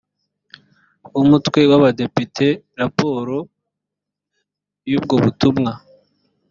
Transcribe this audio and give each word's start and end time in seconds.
w 1.15 1.17
umutwe 1.23 1.59
w 1.69 1.71
abadepite 1.77 2.47
raporo 2.81 3.35
y 4.89 4.93
ubwo 4.97 5.15
butumwa 5.23 5.71